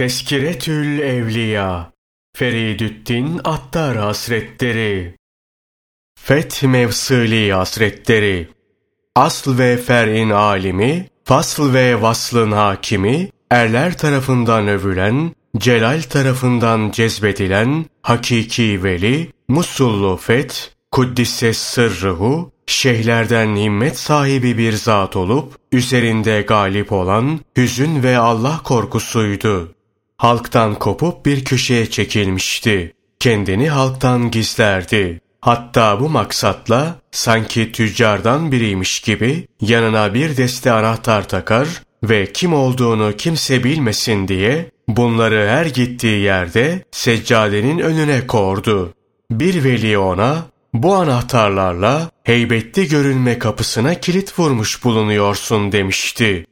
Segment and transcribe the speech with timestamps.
[0.00, 1.92] Teskiretül Evliya
[2.36, 5.16] Feridüddin Attar Hasretleri
[6.20, 8.48] Feth Mevsili Hasretleri
[9.16, 18.84] Asl ve fer'in alimi, fasl ve vaslın hakimi, erler tarafından övülen, celal tarafından cezbedilen, hakiki
[18.84, 20.56] veli, Musullu Feth,
[20.90, 29.74] Kuddisse sırrıhu, şeyhlerden himmet sahibi bir zat olup, üzerinde galip olan hüzün ve Allah korkusuydu
[30.20, 32.94] halktan kopup bir köşeye çekilmişti.
[33.20, 35.20] Kendini halktan gizlerdi.
[35.40, 41.68] Hatta bu maksatla sanki tüccardan biriymiş gibi yanına bir deste anahtar takar
[42.02, 48.94] ve kim olduğunu kimse bilmesin diye bunları her gittiği yerde seccadenin önüne kordu.
[49.30, 56.46] Bir veli ona bu anahtarlarla heybetli görünme kapısına kilit vurmuş bulunuyorsun demişti.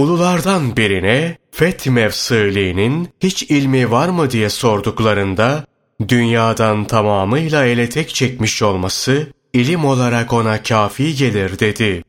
[0.00, 5.64] Ululardan birine Feth Mevsili'nin hiç ilmi var mı diye sorduklarında
[6.08, 12.04] dünyadan tamamıyla ele tek çekmiş olması ilim olarak ona kafi gelir dedi.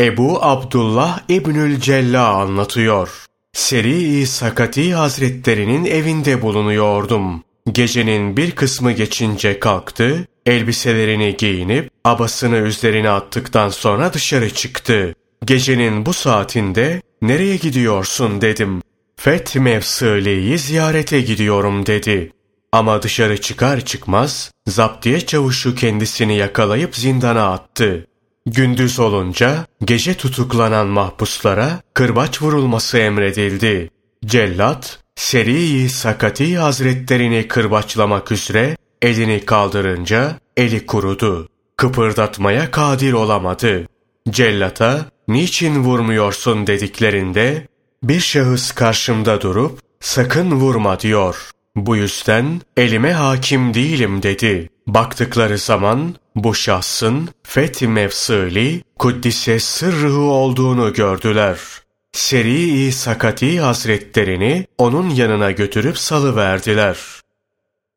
[0.00, 3.24] Ebu Abdullah İbnül Cella anlatıyor.
[3.52, 7.44] Seri-i Sakati Hazretlerinin evinde bulunuyordum.
[7.72, 15.14] Gecenin bir kısmı geçince kalktı, elbiselerini giyinip abasını üzerine attıktan sonra dışarı çıktı.
[15.44, 18.82] Gecenin bu saatinde nereye gidiyorsun dedim.
[19.16, 22.32] Feth Mevsili'yi ziyarete gidiyorum dedi.
[22.72, 28.06] Ama dışarı çıkar çıkmaz zaptiye çavuşu kendisini yakalayıp zindana attı.
[28.46, 33.90] Gündüz olunca gece tutuklanan mahpuslara kırbaç vurulması emredildi.
[34.26, 41.48] Cellat, Seri-i Sakati Hazretlerini kırbaçlamak üzere elini kaldırınca eli kurudu.
[41.76, 43.88] Kıpırdatmaya kadir olamadı.
[44.30, 47.66] Cellata niçin vurmuyorsun dediklerinde
[48.02, 51.50] bir şahıs karşımda durup sakın vurma diyor.
[51.76, 54.70] Bu yüzden elime hakim değilim dedi.
[54.86, 61.58] Baktıkları zaman bu şahsın Fethi Mevsili Kuddise sırrıhı olduğunu gördüler.
[62.12, 66.96] Seri-i Sakati Hazretlerini onun yanına götürüp salıverdiler.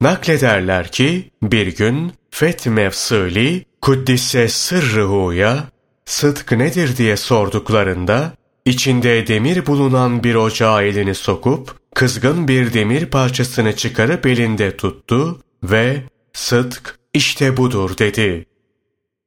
[0.01, 5.63] Naklederler ki bir gün Feth Mevsili Kuddise sırrıhuya
[6.09, 8.33] sıdk nedir diye sorduklarında,
[8.65, 16.03] içinde demir bulunan bir ocağa elini sokup, kızgın bir demir parçasını çıkarıp elinde tuttu ve
[16.33, 18.45] sıdk işte budur dedi.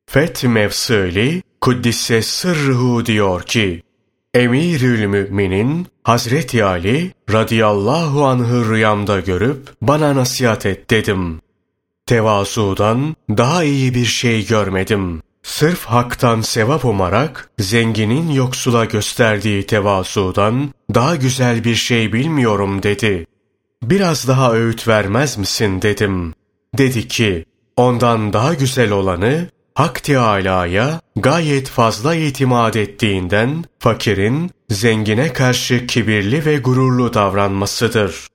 [0.07, 3.83] Feth Mevsili, Kuddisse sırruhu diyor ki,
[4.35, 11.41] Emirül Müminin Hazreti Ali radıyallahu anh'ı rüyamda görüp bana nasihat et dedim.
[12.07, 15.23] Tevazudan daha iyi bir şey görmedim.
[15.43, 23.27] Sırf haktan sevap umarak zenginin yoksula gösterdiği tevazudan daha güzel bir şey bilmiyorum dedi.
[23.83, 26.35] Biraz daha öğüt vermez misin dedim.
[26.79, 27.45] Dedi ki
[27.77, 36.57] ondan daha güzel olanı Hak Teâlâ'ya gayet fazla itimat ettiğinden fakirin zengine karşı kibirli ve
[36.57, 38.27] gururlu davranmasıdır.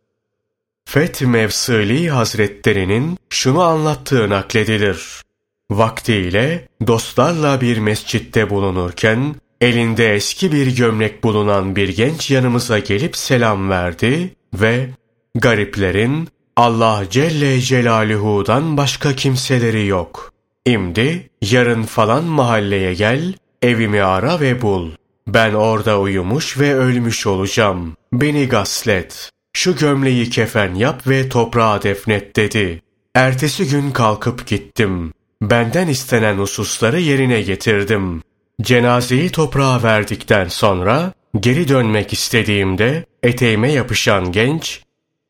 [0.86, 5.27] Feth Mevsili Hazretlerinin şunu anlattığı nakledilir.
[5.72, 13.70] Vaktiyle dostlarla bir mescitte bulunurken elinde eski bir gömlek bulunan bir genç yanımıza gelip selam
[13.70, 14.90] verdi ve
[15.36, 20.34] gariplerin Allah Celle Celaluhu'dan başka kimseleri yok.
[20.66, 24.92] İmdi yarın falan mahalleye gel, evimi ara ve bul.
[25.28, 27.98] Ben orada uyumuş ve ölmüş olacağım.
[28.14, 29.32] Beni gaslet.
[29.54, 32.82] Şu gömleği kefen yap ve toprağa defnet dedi.
[33.16, 35.14] Ertesi gün kalkıp gittim.
[35.42, 38.22] Benden istenen hususları yerine getirdim.
[38.62, 44.82] Cenazeyi toprağa verdikten sonra geri dönmek istediğimde eteğime yapışan genç,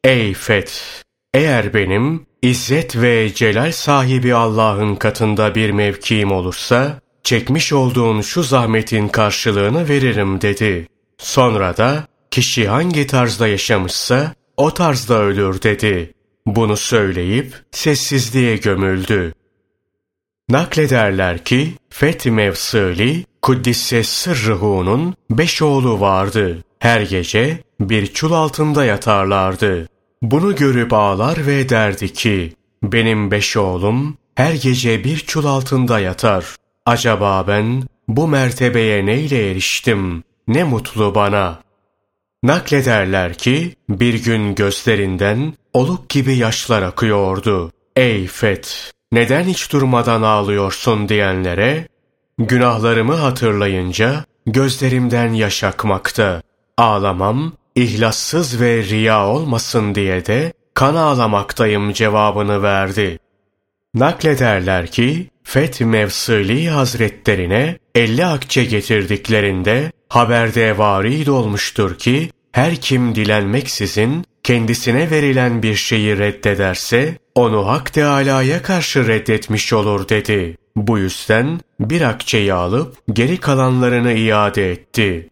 [0.03, 0.72] ''Ey Feth,
[1.34, 9.07] eğer benim İzzet ve celal sahibi Allah'ın katında bir mevkiim olursa, çekmiş olduğun şu zahmetin
[9.07, 10.88] karşılığını veririm dedi.
[11.18, 16.13] Sonra da, kişi hangi tarzda yaşamışsa, o tarzda ölür dedi.
[16.45, 19.33] Bunu söyleyip, sessizliğe gömüldü.
[20.49, 26.63] Naklederler ki Fethi Mevsili Kuddisse Sırrıhu'nun beş oğlu vardı.
[26.79, 29.88] Her gece bir çul altında yatarlardı.
[30.21, 32.53] Bunu görüp ağlar ve derdi ki
[32.83, 36.45] benim beş oğlum her gece bir çul altında yatar.
[36.85, 40.23] Acaba ben bu mertebeye neyle eriştim?
[40.47, 41.59] Ne mutlu bana.
[42.43, 47.71] Naklederler ki bir gün gözlerinden oluk gibi yaşlar akıyordu.
[47.95, 48.96] Ey Feth!
[49.12, 51.88] Neden hiç durmadan ağlıyorsun diyenlere,
[52.38, 56.42] günahlarımı hatırlayınca gözlerimden yaş akmakta.
[56.77, 63.19] Ağlamam, ihlassız ve riya olmasın diye de kan ağlamaktayım cevabını verdi.
[63.94, 74.25] Naklederler ki Feth Mevsili Hazretlerine 50 akçe getirdiklerinde haberde varid olmuştur ki her kim dilenmeksizin
[74.44, 80.57] kendisine verilen bir şeyi reddederse onu Hak Teâlâ'ya karşı reddetmiş olur dedi.
[80.75, 85.30] Bu yüzden bir akçeyi alıp geri kalanlarını iade etti.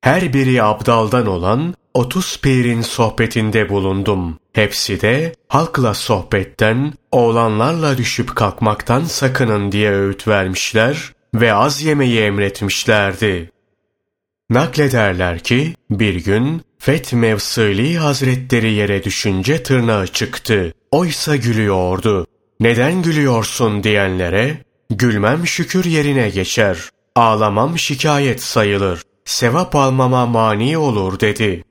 [0.00, 4.38] Her biri abdaldan olan 30 pirin sohbetinde bulundum.
[4.52, 13.50] Hepsi de halkla sohbetten, oğlanlarla düşüp kalkmaktan sakının diye öğüt vermişler ve az yemeyi emretmişlerdi.
[14.50, 20.74] Naklederler ki bir gün Feth Mevsili Hazretleri yere düşünce tırnağı çıktı.
[20.90, 22.26] Oysa gülüyordu.
[22.60, 26.78] Neden gülüyorsun diyenlere gülmem şükür yerine geçer.
[27.14, 29.02] Ağlamam şikayet sayılır.
[29.24, 31.64] Sevap almama mani olur dedi.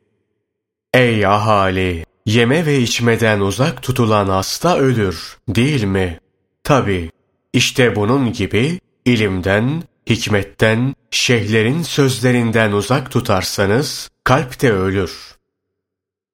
[0.93, 2.05] Ey ahali!
[2.25, 6.19] Yeme ve içmeden uzak tutulan hasta ölür, değil mi?
[6.63, 7.11] Tabi.
[7.53, 15.11] İşte bunun gibi ilimden, hikmetten, şeyhlerin sözlerinden uzak tutarsanız kalp de ölür.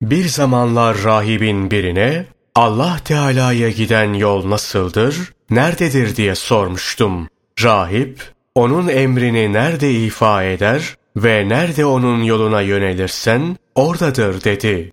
[0.01, 2.25] Bir zamanlar rahibin birine
[2.56, 7.27] Allah Teala'ya giden yol nasıldır, nerededir diye sormuştum.
[7.63, 14.92] Rahip, onun emrini nerede ifa eder ve nerede onun yoluna yönelirsen oradadır dedi.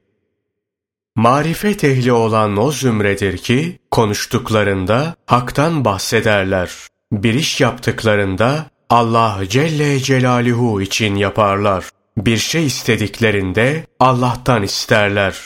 [1.16, 6.70] Marifet ehli olan o zümredir ki konuştuklarında haktan bahsederler.
[7.12, 11.84] Bir iş yaptıklarında Allah Celle Celaluhu için yaparlar.
[12.16, 15.36] Bir şey istediklerinde Allah'tan isterler.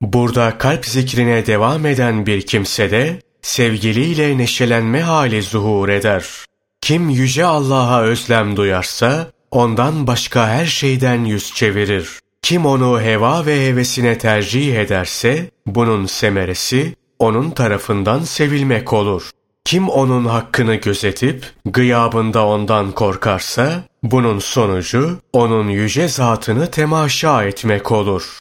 [0.00, 6.24] Burada kalp zikrine devam eden bir kimse de sevgiliyle neşelenme hali zuhur eder.
[6.80, 12.08] Kim yüce Allah'a özlem duyarsa ondan başka her şeyden yüz çevirir.
[12.42, 19.30] Kim onu heva ve hevesine tercih ederse bunun semeresi onun tarafından sevilmek olur.
[19.64, 28.38] Kim onun hakkını gözetip gıyabında ondan korkarsa bunun sonucu onun yüce zatını temaşa etmek olur.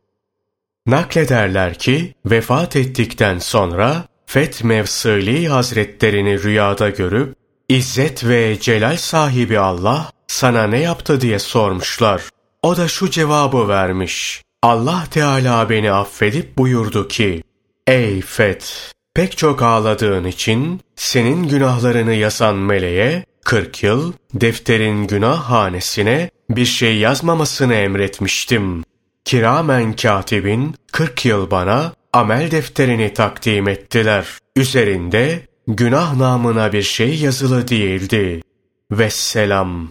[0.86, 7.36] Naklederler ki vefat ettikten sonra Feth Mevsili Hazretlerini rüyada görüp
[7.70, 12.22] İzzet ve celal sahibi Allah sana ne yaptı diye sormuşlar.
[12.64, 14.44] O da şu cevabı vermiş.
[14.64, 17.44] Allah Teala beni affedip buyurdu ki,
[17.88, 18.94] Ey Feth!
[19.14, 26.98] Pek çok ağladığın için senin günahlarını yazan meleğe 40 yıl defterin günah hanesine bir şey
[26.98, 28.84] yazmamasını emretmiştim.
[29.26, 34.28] Kiramen katibin 40 yıl bana amel defterini takdim ettiler.
[34.56, 38.42] Üzerinde günah namına bir şey yazılı değildi.
[38.92, 39.90] Vesselam.